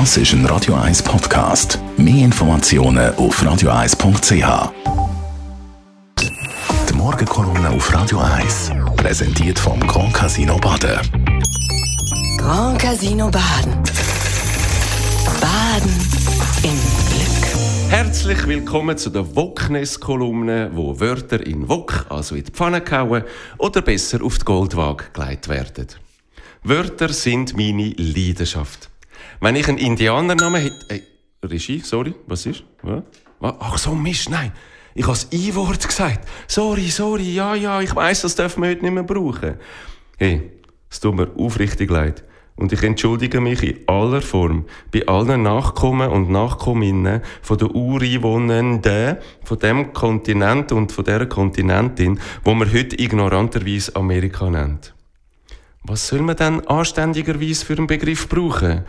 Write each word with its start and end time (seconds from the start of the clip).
Das 0.00 0.16
ist 0.16 0.32
ein 0.32 0.44
Radio 0.46 0.74
1 0.74 1.04
Podcast. 1.04 1.78
Mehr 1.96 2.24
Informationen 2.24 3.14
auf 3.14 3.40
radio1.ch. 3.40 4.72
Die 6.88 6.94
Morgenkolumne 6.94 7.70
auf 7.70 7.94
Radio 7.94 8.18
1 8.18 8.72
präsentiert 8.96 9.56
vom 9.56 9.78
Grand 9.86 10.12
Casino 10.12 10.58
Baden. 10.58 10.98
Grand 12.38 12.80
Casino 12.80 13.30
Baden. 13.30 13.72
Baden 15.40 15.94
im 16.64 16.76
Glück. 17.10 17.90
Herzlich 17.90 18.48
willkommen 18.48 18.98
zu 18.98 19.10
der 19.10 19.36
Woknes-Kolumne, 19.36 20.72
wo 20.74 20.98
Wörter 20.98 21.46
in 21.46 21.68
Wok, 21.68 22.06
also 22.08 22.34
in 22.34 22.42
die 22.42 22.50
Pfanne 22.50 22.80
gehauen 22.80 23.22
oder 23.58 23.80
besser 23.80 24.24
auf 24.24 24.38
die 24.38 24.44
Goldwaage 24.44 25.04
gelegt 25.12 25.48
werden. 25.48 25.86
Wörter 26.64 27.10
sind 27.10 27.56
meine 27.56 27.90
Leidenschaft. 27.90 28.90
Wenn 29.40 29.56
ich 29.56 29.68
einen 29.68 29.78
Indianernamen 29.78 30.60
hätte... 30.60 30.76
Ey, 30.88 31.02
Regie, 31.44 31.80
sorry, 31.80 32.14
was 32.26 32.46
ist? 32.46 32.64
Was? 32.82 33.02
Ach 33.40 33.78
so, 33.78 33.94
Mist, 33.94 34.30
nein. 34.30 34.52
Ich 34.94 35.04
habe 35.04 35.12
das 35.12 35.28
I-Wort 35.32 35.86
gesagt. 35.86 36.26
Sorry, 36.46 36.88
sorry, 36.88 37.34
ja, 37.34 37.54
ja, 37.54 37.80
ich 37.80 37.94
weiß, 37.94 38.22
das 38.22 38.36
dürfen 38.36 38.62
wir 38.62 38.70
heute 38.70 38.82
nicht 38.82 38.94
mehr 38.94 39.02
brauchen. 39.02 39.54
Hey, 40.16 40.52
es 40.88 41.00
tut 41.00 41.16
mir 41.16 41.28
aufrichtig 41.36 41.90
leid. 41.90 42.24
Und 42.56 42.72
ich 42.72 42.84
entschuldige 42.84 43.40
mich 43.40 43.62
in 43.64 43.88
aller 43.88 44.22
Form 44.22 44.66
bei 44.92 45.04
allen 45.08 45.42
Nachkommen 45.42 46.08
und 46.08 46.30
Nachkomminnen 46.30 47.20
von 47.42 47.58
den 47.58 47.72
Ureinwohnenden 47.72 49.16
von 49.42 49.58
dem 49.58 49.92
Kontinent 49.92 50.70
und 50.70 50.92
von 50.92 51.04
der 51.04 51.26
Kontinentin, 51.26 52.20
wo 52.44 52.54
man 52.54 52.72
heute 52.72 53.00
ignoranterweise 53.00 53.96
Amerika 53.96 54.48
nennt. 54.48 54.94
Was 55.82 56.06
soll 56.06 56.20
man 56.22 56.36
denn 56.36 56.66
anständigerweise 56.68 57.66
für 57.66 57.76
einen 57.76 57.88
Begriff 57.88 58.28
brauchen? 58.28 58.84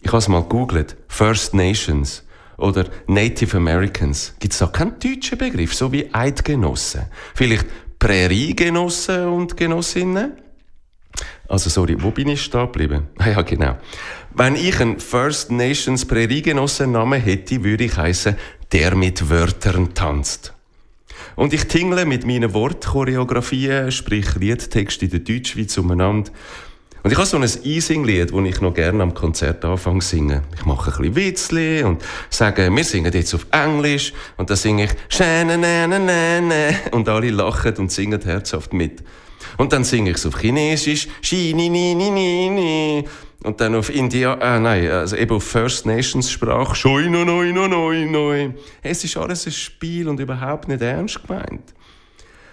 Ich 0.00 0.08
habe 0.08 0.18
es 0.18 0.28
mal 0.28 0.42
gegoogelt. 0.42 0.96
First 1.08 1.54
Nations 1.54 2.22
oder 2.58 2.84
Native 3.06 3.56
Americans. 3.56 4.34
Gibt 4.38 4.52
es 4.52 4.58
da 4.58 4.66
keinen 4.66 4.98
deutschen 4.98 5.38
Begriff, 5.38 5.74
so 5.74 5.90
wie 5.92 6.12
Eidgenossen? 6.12 7.02
Vielleicht 7.34 7.66
Präriegenossen 7.98 9.26
und 9.26 9.56
Genossinnen? 9.56 10.32
Also 11.48 11.70
sorry, 11.70 11.96
wo 11.98 12.10
bin 12.10 12.28
ich 12.28 12.42
stehen 12.42 12.66
geblieben? 12.66 13.08
Ah 13.18 13.28
ja, 13.30 13.42
genau. 13.42 13.78
Wenn 14.34 14.56
ich 14.56 14.80
einen 14.80 15.00
First 15.00 15.50
Nations 15.50 16.04
Präriegenossen-Namen 16.04 17.20
hätte, 17.20 17.64
würde 17.64 17.84
ich 17.84 17.96
heißen, 17.96 18.36
der 18.72 18.94
mit 18.94 19.30
Wörtern 19.30 19.94
tanzt. 19.94 20.52
Und 21.36 21.52
ich 21.52 21.64
tingle 21.66 22.04
mit 22.04 22.26
meinen 22.26 22.52
Wortchoreografien, 22.52 23.92
sprich 23.92 24.34
Liedtext 24.36 25.02
in 25.02 25.10
der 25.10 25.20
Deutschschweiz 25.20 25.76
umeinander. 25.78 26.30
Und 27.06 27.12
ich 27.12 27.18
habe 27.18 27.28
so 27.28 27.36
ein 27.36 27.44
E-Sing-Lied, 27.44 28.32
das 28.32 28.44
ich 28.46 28.60
noch 28.60 28.74
gerne 28.74 29.00
am 29.00 29.14
Konzert 29.14 29.64
anfange 29.64 30.00
zu 30.00 30.08
singen. 30.08 30.40
Ich 30.56 30.64
mache 30.64 30.90
ein 30.90 31.12
bisschen 31.12 31.14
Witzli 31.14 31.84
und 31.84 32.02
sage, 32.30 32.68
wir 32.68 32.82
singen 32.82 33.12
jetzt 33.12 33.32
auf 33.32 33.46
Englisch. 33.52 34.12
Und 34.36 34.50
dann 34.50 34.56
singe 34.56 34.86
ich. 34.86 34.90
Und 36.90 37.08
alle 37.08 37.30
lachen 37.30 37.76
und 37.76 37.92
singen 37.92 38.20
herzhaft 38.20 38.72
mit. 38.72 39.04
Und 39.56 39.72
dann 39.72 39.84
singe 39.84 40.10
ich 40.10 40.16
es 40.16 40.26
auf 40.26 40.36
Chinesisch. 40.40 41.06
Und 43.44 43.60
dann 43.60 43.76
auf 43.76 43.94
India, 43.94 44.34
äh, 44.34 44.58
nein, 44.58 44.90
also 44.90 45.14
eben 45.14 45.36
auf 45.36 45.44
First 45.44 45.86
Nations 45.86 46.28
Sprache, 46.28 46.74
Shoi, 46.74 47.08
no, 47.08 47.24
no, 47.24 47.44
no, 47.44 47.68
no, 47.68 47.92
no. 47.92 48.52
Es 48.82 49.04
ist 49.04 49.16
alles 49.16 49.46
ein 49.46 49.52
Spiel 49.52 50.08
und 50.08 50.18
überhaupt 50.18 50.66
nicht 50.66 50.82
ernst 50.82 51.24
gemeint. 51.24 51.75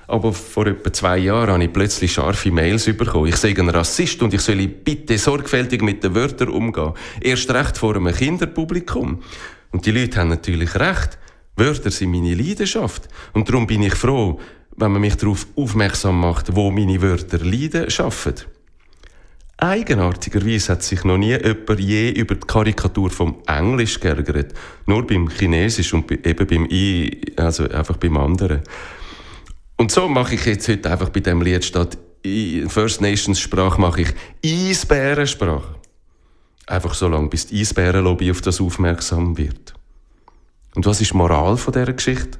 Aber 0.07 0.33
vor 0.33 0.67
etwa 0.67 0.91
zwei 0.91 1.17
Jahren 1.19 1.51
habe 1.51 1.63
ich 1.63 1.73
plötzlich 1.73 2.13
scharfe 2.13 2.51
Mails 2.51 2.85
bekommen. 2.85 3.27
Ich 3.27 3.37
sei 3.37 3.55
ein 3.57 3.69
Rassist 3.69 4.21
und 4.21 4.33
ich 4.33 4.41
soll 4.41 4.67
bitte 4.67 5.17
sorgfältig 5.17 5.81
mit 5.81 6.03
den 6.03 6.13
Wörtern 6.15 6.49
umgehen. 6.49 6.93
Erst 7.21 7.49
recht 7.51 7.77
vor 7.77 7.95
einem 7.95 8.13
Kinderpublikum. 8.13 9.21
Und 9.71 9.85
die 9.85 9.91
Leute 9.91 10.19
haben 10.19 10.29
natürlich 10.29 10.75
recht. 10.75 11.17
Wörter 11.55 11.91
sind 11.91 12.11
meine 12.11 12.35
Leidenschaft. 12.35 13.07
Und 13.33 13.47
darum 13.47 13.67
bin 13.67 13.83
ich 13.83 13.95
froh, 13.95 14.39
wenn 14.75 14.91
man 14.91 15.01
mich 15.01 15.15
darauf 15.15 15.47
aufmerksam 15.55 16.19
macht, 16.19 16.55
wo 16.55 16.71
meine 16.71 17.01
Wörter 17.01 17.39
Leiden 17.39 17.89
schaffen. 17.89 18.35
Eigenartigerweise 19.57 20.73
hat 20.73 20.83
sich 20.83 21.03
noch 21.03 21.17
nie 21.17 21.37
jemand 21.37 21.79
je 21.79 22.09
über 22.09 22.35
die 22.35 22.45
Karikatur 22.45 23.09
vom 23.09 23.37
Englisch 23.47 23.99
geärgert. 23.99 24.53
Nur 24.87 25.07
beim 25.07 25.29
Chinesisch 25.29 25.93
und 25.93 26.11
eben 26.11 26.47
beim 26.47 26.65
I, 26.69 27.21
also 27.37 27.69
einfach 27.69 27.97
beim 27.97 28.17
anderen. 28.17 28.61
Und 29.77 29.91
so 29.91 30.07
mache 30.07 30.35
ich 30.35 30.45
jetzt 30.45 30.67
heute 30.67 30.91
einfach 30.91 31.09
bei 31.09 31.19
dem 31.19 31.41
Lied 31.41 31.65
statt 31.65 31.97
First 32.67 33.01
Nations 33.01 33.39
Sprache 33.39 33.81
mache 33.81 34.01
ich 34.01 34.13
Eisbärensprache. 34.45 35.75
Einfach 36.67 36.93
so 36.93 37.09
lange, 37.09 37.27
bis 37.27 37.47
die 37.47 37.59
Eisbärenlobby 37.59 38.31
auf 38.31 38.39
das 38.39 38.61
aufmerksam 38.61 39.37
wird. 39.37 39.73
Und 40.75 40.85
was 40.85 41.01
ist 41.01 41.11
die 41.11 41.17
Moral 41.17 41.57
von 41.57 41.73
dieser 41.73 41.91
Geschichte? 41.91 42.39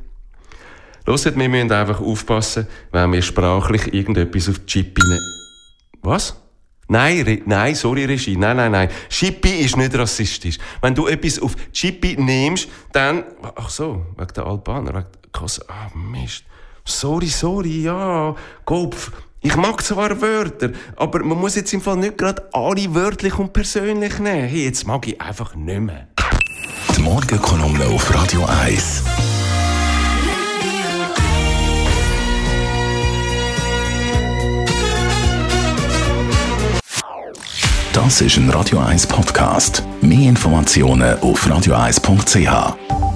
Hört, 1.05 1.37
wir 1.37 1.49
müssen 1.49 1.71
einfach 1.71 1.99
aufpassen, 1.99 2.67
wenn 2.91 3.11
wir 3.11 3.21
sprachlich 3.21 3.93
irgendetwas 3.93 4.47
auf 4.47 4.59
die 4.59 4.65
Chip 4.65 4.97
ne 4.97 5.19
Was? 6.01 6.37
Nein, 6.87 7.21
Re 7.23 7.41
nein, 7.45 7.75
sorry 7.75 8.05
Regie, 8.05 8.37
nein, 8.37 8.57
nein, 8.57 8.71
nein. 8.71 8.89
Chippy 9.09 9.61
ist 9.65 9.75
nicht 9.75 9.95
rassistisch. 9.97 10.57
Wenn 10.81 10.95
du 10.95 11.07
etwas 11.07 11.39
auf 11.39 11.55
Chippy 11.73 12.15
nimmst, 12.17 12.69
dann... 12.93 13.23
Ach 13.55 13.69
so, 13.69 14.05
wegen 14.17 14.33
der 14.33 14.45
Albaner, 14.45 14.93
wegen 14.93 15.07
Ah, 15.67 15.89
Mist. 15.93 16.45
Sorry, 16.85 17.27
sorry, 17.27 17.83
ja, 17.83 18.35
Kopf. 18.65 19.11
Ich 19.41 19.55
mag 19.55 19.81
zwar 19.83 20.21
Wörter, 20.21 20.71
aber 20.95 21.23
man 21.23 21.37
muss 21.37 21.55
jetzt 21.55 21.73
im 21.73 21.81
Fall 21.81 21.97
nicht 21.97 22.17
gerade 22.17 22.47
alle 22.53 22.93
wörtlich 22.93 23.37
und 23.39 23.51
persönlich 23.53 24.19
nehmen. 24.19 24.47
Hey, 24.47 24.65
jetzt 24.65 24.85
mag 24.87 25.07
ich 25.07 25.19
einfach 25.19 25.55
nicht 25.55 25.81
mehr. 25.81 26.07
Die 26.95 27.01
Morgenkolumne 27.01 27.85
auf 27.87 28.13
Radio 28.13 28.45
1. 28.45 29.03
Das 37.93 38.21
ist 38.21 38.37
ein 38.37 38.49
Radio 38.49 38.79
1 38.79 39.07
Podcast. 39.07 39.83
Mehr 40.01 40.29
Informationen 40.29 41.19
auf 41.19 41.45
radio1.ch. 41.45 43.12